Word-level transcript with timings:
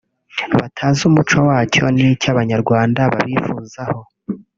batazi 0.59 1.01
umuco 1.09 1.37
wacyo 1.47 1.85
n’icyo 1.95 2.27
Abanyarwanda 2.33 3.01
babifuzaho’ 3.13 4.01